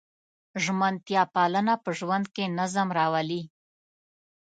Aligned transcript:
ژمنتیا 0.63 1.23
پالنه 1.35 1.73
په 1.83 1.89
ژوند 1.99 2.25
کې 2.35 2.45
نظم 2.59 2.87
راولي. 2.97 3.41